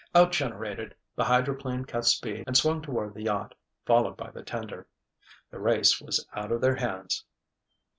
Outgeneraled, 0.15 0.93
the 1.15 1.25
hydroplane 1.25 1.85
cut 1.85 2.05
speed 2.05 2.45
and 2.47 2.57
swung 2.57 2.81
toward 2.81 3.13
the 3.13 3.21
yacht, 3.21 3.53
followed 3.85 4.17
by 4.17 4.31
the 4.31 4.41
tender. 4.41 4.87
The 5.51 5.59
race 5.59 6.01
was 6.01 6.27
out 6.33 6.51
of 6.51 6.59
their 6.59 6.77
hands. 6.77 7.23